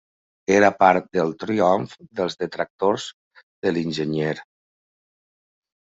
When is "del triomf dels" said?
1.17-2.39